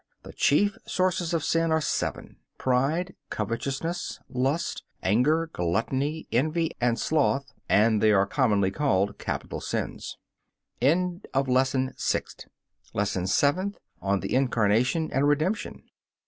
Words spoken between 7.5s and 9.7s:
and they are commonly called capital